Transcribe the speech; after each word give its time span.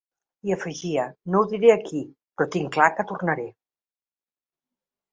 I 0.49 0.53
afegia: 0.53 1.05
No 1.35 1.41
ho 1.43 1.51
diré 1.51 1.71
aquí, 1.75 2.03
però 2.39 2.51
tinc 2.57 2.75
clar 2.79 2.91
que 2.97 3.09
tornaré. 3.15 3.49